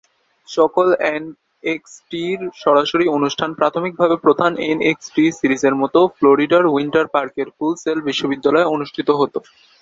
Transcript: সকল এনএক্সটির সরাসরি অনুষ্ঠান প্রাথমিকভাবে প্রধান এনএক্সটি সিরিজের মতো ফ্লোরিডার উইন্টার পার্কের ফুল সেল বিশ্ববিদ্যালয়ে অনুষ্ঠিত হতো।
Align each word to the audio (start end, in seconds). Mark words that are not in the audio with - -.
সকল 0.47 0.87
এনএক্সটির 1.11 2.39
সরাসরি 2.63 3.05
অনুষ্ঠান 3.17 3.49
প্রাথমিকভাবে 3.59 4.15
প্রধান 4.25 4.51
এনএক্সটি 4.67 5.23
সিরিজের 5.39 5.75
মতো 5.81 5.99
ফ্লোরিডার 6.15 6.63
উইন্টার 6.67 7.05
পার্কের 7.15 7.47
ফুল 7.55 7.73
সেল 7.83 7.97
বিশ্ববিদ্যালয়ে 8.07 8.71
অনুষ্ঠিত 8.75 9.09
হতো। 9.19 9.37